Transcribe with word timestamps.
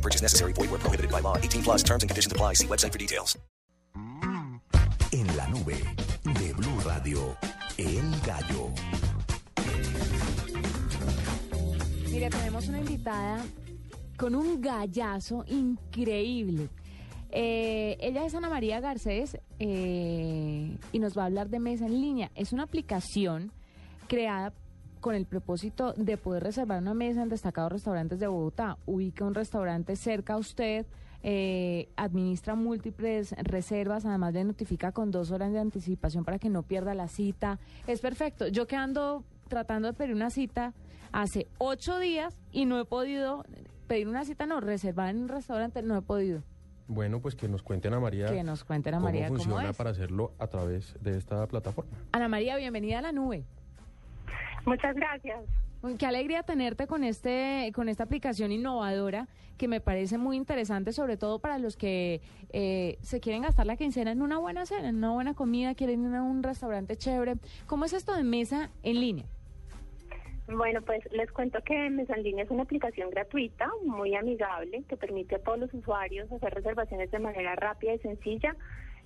No 0.00 0.02
purchase 0.02 0.22
necessary. 0.22 0.54
Void 0.54 0.70
where 0.70 0.80
prohibited 0.80 1.10
by 1.12 1.20
law. 1.20 1.36
18 1.36 1.62
plus 1.62 1.82
terms 1.82 2.02
and 2.02 2.08
conditions 2.08 2.32
apply. 2.32 2.54
See 2.54 2.66
website 2.66 2.92
for 2.92 2.98
details. 2.98 3.38
En 5.12 5.26
la 5.36 5.46
nube 5.48 5.76
de 6.24 6.54
Blue 6.54 6.80
Radio, 6.86 7.36
El 7.76 8.10
Gallo. 8.24 8.72
Mira, 12.10 12.30
tenemos 12.30 12.68
una 12.68 12.78
invitada 12.78 13.44
con 14.16 14.34
un 14.34 14.62
gallazo 14.62 15.44
increíble. 15.48 16.68
Eh, 17.30 17.98
ella 18.00 18.24
es 18.24 18.34
Ana 18.34 18.48
María 18.48 18.80
Garcés 18.80 19.36
eh, 19.58 20.78
y 20.92 20.98
nos 20.98 21.16
va 21.16 21.24
a 21.24 21.26
hablar 21.26 21.50
de 21.50 21.58
Mesa 21.58 21.84
en 21.86 22.00
Línea. 22.00 22.30
Es 22.34 22.52
una 22.52 22.62
aplicación 22.62 23.52
creada 24.08 24.54
con 25.00 25.14
el 25.14 25.26
propósito 25.26 25.92
de 25.94 26.16
poder 26.16 26.42
reservar 26.42 26.80
una 26.80 26.94
mesa 26.94 27.22
en 27.22 27.28
destacados 27.28 27.72
restaurantes 27.72 28.20
de 28.20 28.26
Bogotá. 28.26 28.76
Ubica 28.86 29.24
un 29.24 29.34
restaurante 29.34 29.96
cerca 29.96 30.34
a 30.34 30.36
usted, 30.36 30.86
eh, 31.22 31.88
administra 31.96 32.54
múltiples 32.54 33.34
reservas, 33.42 34.04
además 34.04 34.34
le 34.34 34.44
notifica 34.44 34.92
con 34.92 35.10
dos 35.10 35.30
horas 35.30 35.52
de 35.52 35.58
anticipación 35.58 36.24
para 36.24 36.38
que 36.38 36.48
no 36.48 36.62
pierda 36.62 36.94
la 36.94 37.08
cita. 37.08 37.58
Es 37.86 38.00
perfecto. 38.00 38.48
Yo 38.48 38.66
que 38.66 38.76
ando 38.76 39.24
tratando 39.48 39.88
de 39.88 39.94
pedir 39.94 40.14
una 40.14 40.30
cita 40.30 40.72
hace 41.12 41.48
ocho 41.58 41.98
días 41.98 42.38
y 42.52 42.66
no 42.66 42.78
he 42.78 42.84
podido 42.84 43.44
pedir 43.86 44.08
una 44.08 44.24
cita, 44.24 44.46
no, 44.46 44.60
reservar 44.60 45.10
en 45.10 45.22
un 45.22 45.28
restaurante, 45.28 45.82
no 45.82 45.96
he 45.96 46.02
podido. 46.02 46.42
Bueno, 46.86 47.20
pues 47.20 47.36
que 47.36 47.48
nos 47.48 47.62
cuenten 47.62 47.94
a 47.94 48.00
María. 48.00 48.26
Que 48.26 48.42
nos 48.42 48.64
cuenten 48.64 48.94
a 48.94 48.96
cómo 48.96 49.06
María 49.06 49.28
cómo 49.28 49.38
funciona 49.38 49.70
es. 49.70 49.76
para 49.76 49.90
hacerlo 49.90 50.32
a 50.38 50.48
través 50.48 50.96
de 51.00 51.16
esta 51.16 51.46
plataforma. 51.46 51.90
Ana 52.12 52.28
María, 52.28 52.56
bienvenida 52.56 52.98
a 52.98 53.02
la 53.02 53.12
nube. 53.12 53.44
Muchas 54.66 54.94
gracias. 54.94 55.40
Qué 55.98 56.04
alegría 56.04 56.42
tenerte 56.42 56.86
con 56.86 57.04
este, 57.04 57.72
con 57.74 57.88
esta 57.88 58.04
aplicación 58.04 58.52
innovadora 58.52 59.28
que 59.56 59.66
me 59.66 59.80
parece 59.80 60.18
muy 60.18 60.36
interesante, 60.36 60.92
sobre 60.92 61.16
todo 61.16 61.38
para 61.38 61.58
los 61.58 61.76
que 61.76 62.20
eh, 62.52 62.98
se 63.00 63.20
quieren 63.20 63.42
gastar 63.42 63.66
la 63.66 63.76
quincena 63.76 64.12
en 64.12 64.20
una 64.20 64.38
buena 64.38 64.66
cena, 64.66 64.90
en 64.90 64.96
una 64.96 65.12
buena 65.12 65.34
comida, 65.34 65.74
quieren 65.74 66.04
ir 66.04 66.14
a 66.14 66.22
un 66.22 66.42
restaurante 66.42 66.96
chévere. 66.96 67.36
¿Cómo 67.66 67.86
es 67.86 67.94
esto 67.94 68.14
de 68.14 68.24
mesa 68.24 68.70
en 68.82 69.00
línea? 69.00 69.26
Bueno, 70.52 70.82
pues 70.82 71.00
les 71.12 71.30
cuento 71.30 71.60
que 71.62 71.90
Mesa 71.90 72.14
en 72.16 72.24
Línea 72.24 72.44
es 72.44 72.50
una 72.50 72.64
aplicación 72.64 73.08
gratuita, 73.10 73.70
muy 73.86 74.16
amigable, 74.16 74.82
que 74.88 74.96
permite 74.96 75.36
a 75.36 75.38
todos 75.38 75.60
los 75.60 75.72
usuarios 75.72 76.30
hacer 76.32 76.52
reservaciones 76.52 77.10
de 77.12 77.20
manera 77.20 77.54
rápida 77.54 77.94
y 77.94 77.98
sencilla 78.00 78.56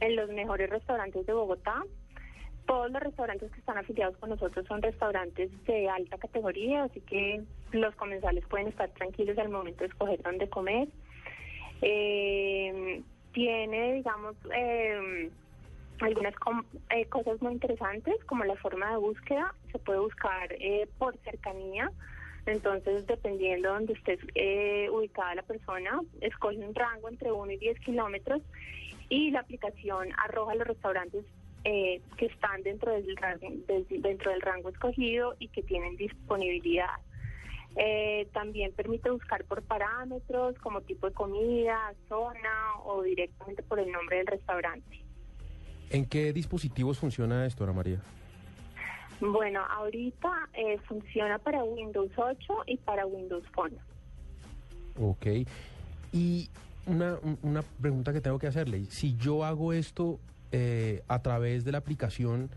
en 0.00 0.16
los 0.16 0.30
mejores 0.30 0.70
restaurantes 0.70 1.26
de 1.26 1.32
Bogotá. 1.34 1.82
Todos 2.66 2.90
los 2.90 3.02
restaurantes 3.02 3.50
que 3.52 3.58
están 3.58 3.78
afiliados 3.78 4.16
con 4.16 4.30
nosotros 4.30 4.66
son 4.66 4.80
restaurantes 4.80 5.50
de 5.64 5.88
alta 5.88 6.16
categoría, 6.18 6.84
así 6.84 7.00
que 7.02 7.42
los 7.72 7.94
comensales 7.96 8.44
pueden 8.46 8.68
estar 8.68 8.88
tranquilos 8.90 9.36
al 9.38 9.50
momento 9.50 9.80
de 9.80 9.86
escoger 9.86 10.22
dónde 10.22 10.48
comer. 10.48 10.88
Eh, 11.82 13.02
tiene, 13.32 13.94
digamos, 13.94 14.36
eh, 14.54 15.30
algunas 16.00 16.34
eh, 16.90 17.06
cosas 17.06 17.40
muy 17.40 17.52
interesantes 17.52 18.14
como 18.24 18.44
la 18.44 18.56
forma 18.56 18.90
de 18.90 18.96
búsqueda. 18.96 19.54
Se 19.72 19.78
puede 19.78 20.00
buscar 20.00 20.52
eh, 20.52 20.88
por 20.98 21.16
cercanía. 21.18 21.90
Entonces, 22.46 23.06
dependiendo 23.06 23.68
de 23.68 23.74
donde 23.74 23.92
esté 23.94 24.18
eh, 24.34 24.90
ubicada 24.90 25.34
la 25.34 25.42
persona, 25.42 26.00
escoge 26.20 26.58
un 26.58 26.74
rango 26.74 27.08
entre 27.08 27.32
1 27.32 27.52
y 27.52 27.56
10 27.56 27.80
kilómetros 27.80 28.42
y 29.08 29.30
la 29.30 29.40
aplicación 29.40 30.08
arroja 30.18 30.54
los 30.54 30.66
restaurantes 30.66 31.24
eh, 31.64 32.00
que 32.16 32.26
están 32.26 32.62
dentro 32.62 32.92
del, 32.92 33.16
rango, 33.16 33.48
des- 33.66 34.02
dentro 34.02 34.30
del 34.30 34.40
rango 34.42 34.68
escogido 34.68 35.34
y 35.38 35.48
que 35.48 35.62
tienen 35.62 35.96
disponibilidad. 35.96 36.90
Eh, 37.76 38.28
también 38.32 38.72
permite 38.72 39.10
buscar 39.10 39.44
por 39.44 39.62
parámetros 39.62 40.56
como 40.58 40.80
tipo 40.82 41.08
de 41.08 41.14
comida, 41.14 41.92
zona 42.08 42.74
o 42.84 43.02
directamente 43.02 43.62
por 43.64 43.80
el 43.80 43.90
nombre 43.90 44.18
del 44.18 44.26
restaurante. 44.28 45.00
¿En 45.90 46.06
qué 46.06 46.32
dispositivos 46.32 46.98
funciona 46.98 47.46
esto, 47.46 47.64
Ana 47.64 47.72
María? 47.72 48.00
Bueno, 49.20 49.60
ahorita 49.70 50.48
eh, 50.54 50.78
funciona 50.86 51.38
para 51.38 51.64
Windows 51.64 52.10
8 52.16 52.38
y 52.66 52.76
para 52.78 53.06
Windows 53.06 53.44
Phone. 53.54 53.76
Ok. 55.00 55.26
Y 56.12 56.48
una, 56.86 57.16
un- 57.22 57.38
una 57.42 57.62
pregunta 57.62 58.12
que 58.12 58.20
tengo 58.20 58.38
que 58.38 58.46
hacerle. 58.46 58.84
Si 58.86 59.16
yo 59.16 59.44
hago 59.44 59.72
esto 59.72 60.18
eh, 60.56 61.02
a 61.08 61.20
través 61.20 61.64
de 61.64 61.72
la 61.72 61.78
aplicación, 61.78 62.48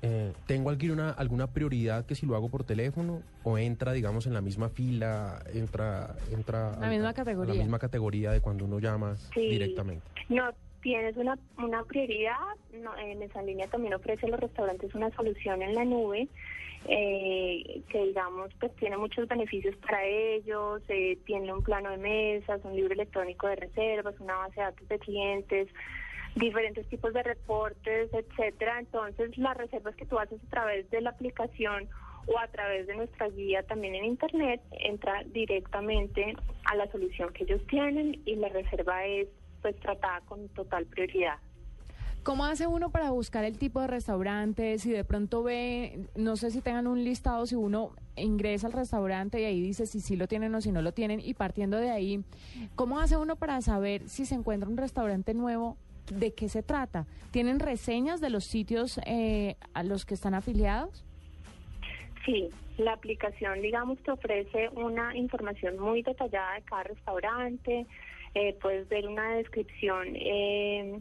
eh, 0.00 0.32
¿tengo 0.46 0.70
alguna, 0.70 1.10
alguna 1.10 1.48
prioridad 1.48 2.06
que 2.06 2.14
si 2.14 2.24
lo 2.24 2.36
hago 2.36 2.48
por 2.48 2.62
teléfono 2.62 3.20
o 3.42 3.58
entra, 3.58 3.90
digamos, 3.92 4.26
en 4.28 4.34
la 4.34 4.40
misma 4.40 4.68
fila, 4.68 5.42
entra... 5.52 6.14
entra 6.32 6.76
La 6.78 6.86
a- 6.86 6.90
misma 6.90 7.08
a- 7.08 7.10
a 7.10 7.14
categoría. 7.14 7.54
la 7.54 7.60
misma 7.60 7.78
categoría 7.80 8.30
de 8.30 8.40
cuando 8.40 8.64
uno 8.64 8.78
llama 8.78 9.16
Sí. 9.34 9.40
directamente? 9.48 10.04
No 10.28 10.50
tienes 10.82 11.16
una, 11.16 11.36
una 11.58 11.82
prioridad. 11.84 12.36
No, 12.80 12.96
en 12.96 13.22
esa 13.22 13.42
línea 13.42 13.66
también 13.66 13.94
ofrece 13.94 14.26
a 14.26 14.28
los 14.30 14.38
restaurantes 14.40 14.94
una 14.94 15.10
solución 15.10 15.62
en 15.62 15.74
la 15.74 15.84
nube 15.84 16.28
eh, 16.88 17.82
que 17.90 18.06
digamos 18.06 18.50
pues 18.58 18.74
tiene 18.76 18.96
muchos 18.96 19.26
beneficios 19.28 19.74
para 19.76 20.04
ellos. 20.04 20.82
eh, 20.88 21.18
tiene 21.26 21.52
un 21.52 21.62
plano 21.62 21.90
de 21.90 21.96
mesas, 21.98 22.60
un 22.64 22.74
libro 22.76 22.92
electrónico 22.94 23.46
de 23.48 23.56
reservas, 23.56 24.14
una 24.20 24.34
base 24.36 24.56
de 24.60 24.62
datos 24.66 24.88
de 24.88 24.98
clientes 24.98 25.68
diferentes 26.34 26.86
tipos 26.88 27.12
de 27.12 27.22
reportes, 27.22 28.10
etcétera. 28.12 28.78
Entonces, 28.80 29.36
las 29.38 29.56
reservas 29.56 29.94
que 29.96 30.06
tú 30.06 30.18
haces 30.18 30.42
a 30.42 30.50
través 30.50 30.90
de 30.90 31.00
la 31.00 31.10
aplicación 31.10 31.88
o 32.26 32.38
a 32.38 32.46
través 32.48 32.86
de 32.86 32.94
nuestra 32.94 33.28
guía 33.28 33.62
también 33.64 33.94
en 33.94 34.04
internet 34.04 34.60
entra 34.70 35.22
directamente 35.26 36.34
a 36.64 36.76
la 36.76 36.90
solución 36.90 37.32
que 37.32 37.44
ellos 37.44 37.60
tienen 37.66 38.20
y 38.24 38.36
la 38.36 38.48
reserva 38.48 39.04
es 39.04 39.28
pues 39.60 39.78
tratada 39.80 40.20
con 40.22 40.48
total 40.50 40.86
prioridad. 40.86 41.38
¿Cómo 42.22 42.44
hace 42.44 42.68
uno 42.68 42.90
para 42.90 43.10
buscar 43.10 43.44
el 43.44 43.58
tipo 43.58 43.80
de 43.80 43.88
restaurante? 43.88 44.78
Si 44.78 44.90
de 44.92 45.02
pronto 45.02 45.42
ve, 45.42 46.06
no 46.14 46.36
sé 46.36 46.52
si 46.52 46.60
tengan 46.60 46.86
un 46.86 47.02
listado, 47.02 47.46
si 47.46 47.56
uno 47.56 47.90
ingresa 48.14 48.68
al 48.68 48.72
restaurante 48.72 49.40
y 49.40 49.44
ahí 49.44 49.60
dice 49.60 49.86
si 49.86 49.98
sí 49.98 50.14
lo 50.14 50.28
tienen 50.28 50.54
o 50.54 50.60
si 50.60 50.70
no 50.70 50.82
lo 50.82 50.92
tienen, 50.92 51.18
y 51.18 51.34
partiendo 51.34 51.78
de 51.78 51.90
ahí, 51.90 52.22
¿cómo 52.76 53.00
hace 53.00 53.16
uno 53.16 53.34
para 53.34 53.60
saber 53.60 54.08
si 54.08 54.24
se 54.24 54.36
encuentra 54.36 54.68
un 54.68 54.76
restaurante 54.76 55.34
nuevo? 55.34 55.76
¿De 56.10 56.32
qué 56.32 56.48
se 56.48 56.62
trata? 56.62 57.06
¿Tienen 57.30 57.60
reseñas 57.60 58.20
de 58.20 58.30
los 58.30 58.44
sitios 58.44 58.98
eh, 59.06 59.56
a 59.74 59.82
los 59.82 60.04
que 60.04 60.14
están 60.14 60.34
afiliados? 60.34 61.04
Sí, 62.24 62.48
la 62.78 62.92
aplicación, 62.92 63.60
digamos, 63.62 63.98
te 64.00 64.10
ofrece 64.10 64.68
una 64.74 65.16
información 65.16 65.78
muy 65.78 66.02
detallada 66.02 66.54
de 66.54 66.62
cada 66.62 66.84
restaurante, 66.84 67.86
eh, 68.34 68.56
puedes 68.60 68.88
ver 68.88 69.08
una 69.08 69.34
descripción 69.34 70.08
eh, 70.14 70.98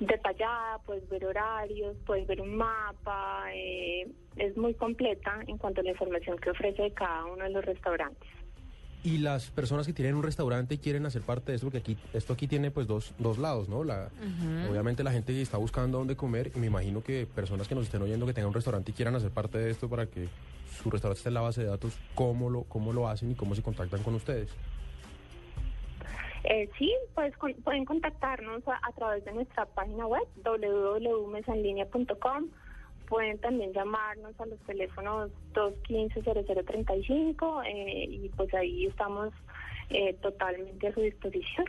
detallada, 0.00 0.78
puedes 0.84 1.08
ver 1.08 1.26
horarios, 1.26 1.96
puedes 2.06 2.26
ver 2.26 2.40
un 2.40 2.56
mapa, 2.56 3.44
eh, 3.52 4.06
es 4.36 4.56
muy 4.56 4.74
completa 4.74 5.40
en 5.46 5.58
cuanto 5.58 5.80
a 5.80 5.84
la 5.84 5.90
información 5.90 6.38
que 6.38 6.50
ofrece 6.50 6.82
de 6.82 6.92
cada 6.92 7.24
uno 7.24 7.44
de 7.44 7.50
los 7.50 7.64
restaurantes. 7.64 8.28
Y 9.06 9.18
las 9.18 9.50
personas 9.50 9.86
que 9.86 9.92
tienen 9.92 10.16
un 10.16 10.24
restaurante 10.24 10.74
y 10.74 10.78
quieren 10.78 11.06
hacer 11.06 11.22
parte 11.22 11.52
de 11.52 11.56
esto, 11.56 11.66
porque 11.68 11.78
aquí, 11.78 11.96
esto 12.12 12.32
aquí 12.32 12.48
tiene 12.48 12.72
pues 12.72 12.88
dos, 12.88 13.14
dos 13.18 13.38
lados, 13.38 13.68
¿no? 13.68 13.84
La, 13.84 14.08
Obviamente 14.68 15.04
la 15.04 15.12
gente 15.12 15.32
que 15.32 15.40
está 15.42 15.58
buscando 15.58 15.98
dónde 15.98 16.16
comer, 16.16 16.50
y 16.56 16.58
me 16.58 16.66
imagino 16.66 17.04
que 17.04 17.24
personas 17.32 17.68
que 17.68 17.76
nos 17.76 17.84
estén 17.84 18.02
oyendo 18.02 18.26
que 18.26 18.32
tengan 18.32 18.48
un 18.48 18.54
restaurante 18.54 18.90
y 18.90 18.94
quieran 18.94 19.14
hacer 19.14 19.30
parte 19.30 19.58
de 19.58 19.70
esto 19.70 19.88
para 19.88 20.06
que 20.06 20.26
su 20.82 20.90
restaurante 20.90 21.18
esté 21.20 21.28
en 21.28 21.34
la 21.34 21.40
base 21.42 21.60
de 21.62 21.68
datos, 21.68 21.96
¿cómo 22.16 22.50
lo, 22.50 22.64
cómo 22.64 22.92
lo 22.92 23.08
hacen 23.08 23.30
y 23.30 23.36
cómo 23.36 23.54
se 23.54 23.62
contactan 23.62 24.02
con 24.02 24.16
ustedes? 24.16 24.48
Eh, 26.44 26.68
sí, 26.78 26.92
pues 27.14 27.36
con- 27.36 27.54
pueden 27.54 27.84
contactarnos 27.84 28.62
a, 28.68 28.74
a 28.88 28.92
través 28.96 29.24
de 29.24 29.32
nuestra 29.32 29.66
página 29.66 30.06
web 30.06 30.22
www.mesanlinea.com. 30.44 32.44
Pueden 33.08 33.38
también 33.38 33.72
llamarnos 33.72 34.38
a 34.40 34.46
los 34.46 34.58
teléfonos 34.60 35.30
215-0035 35.54 37.62
eh, 37.66 38.04
y 38.08 38.28
pues 38.30 38.52
ahí 38.54 38.86
estamos 38.86 39.32
eh, 39.90 40.14
totalmente 40.22 40.88
a 40.88 40.94
su 40.94 41.00
disposición. 41.00 41.66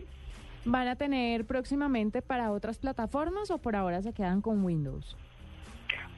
¿Van 0.66 0.88
a 0.88 0.96
tener 0.96 1.46
próximamente 1.46 2.22
para 2.22 2.52
otras 2.52 2.78
plataformas 2.78 3.52
o 3.52 3.58
por 3.58 3.76
ahora 3.76 4.02
se 4.02 4.14
quedan 4.14 4.42
con 4.42 4.64
Windows? 4.66 5.16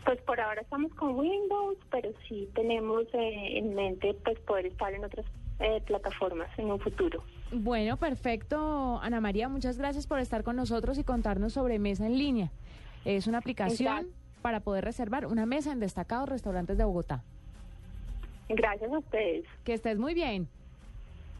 Pues 0.05 0.19
por 0.21 0.39
ahora 0.39 0.61
estamos 0.61 0.93
con 0.95 1.15
Windows, 1.15 1.77
pero 1.91 2.09
sí 2.27 2.49
tenemos 2.55 3.03
eh, 3.13 3.57
en 3.57 3.75
mente 3.75 4.15
pues 4.23 4.39
poder 4.39 4.65
estar 4.65 4.93
en 4.93 5.05
otras 5.05 5.25
eh, 5.59 5.81
plataformas 5.85 6.49
en 6.57 6.71
un 6.71 6.79
futuro. 6.79 7.23
Bueno, 7.51 7.97
perfecto. 7.97 8.99
Ana 9.01 9.21
María, 9.21 9.49
muchas 9.49 9.77
gracias 9.77 10.07
por 10.07 10.19
estar 10.19 10.43
con 10.43 10.55
nosotros 10.55 10.97
y 10.97 11.03
contarnos 11.03 11.53
sobre 11.53 11.77
Mesa 11.77 12.05
en 12.05 12.17
Línea. 12.17 12.51
Es 13.05 13.27
una 13.27 13.39
aplicación 13.39 13.97
Exacto. 13.97 14.17
Para 14.41 14.59
poder 14.59 14.83
reservar 14.83 15.25
una 15.25 15.45
mesa 15.45 15.71
en 15.71 15.79
destacados 15.79 16.29
restaurantes 16.29 16.77
de 16.77 16.83
Bogotá. 16.83 17.23
Gracias 18.49 18.91
a 18.91 18.97
ustedes. 18.97 19.45
Que 19.63 19.73
estés 19.73 19.99
muy 19.99 20.13
bien. 20.13 20.47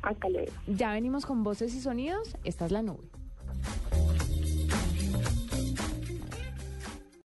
Hasta 0.01 0.29
luego. 0.29 0.51
Ya 0.67 0.93
venimos 0.93 1.25
con 1.25 1.43
voces 1.43 1.73
y 1.75 1.81
sonidos. 1.81 2.37
Esta 2.43 2.65
es 2.65 2.71
la 2.71 2.81
nube. 2.81 3.03